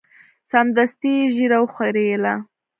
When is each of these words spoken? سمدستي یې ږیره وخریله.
سمدستي 0.51 1.11
یې 1.17 1.25
ږیره 1.35 1.57
وخریله. 1.63 2.33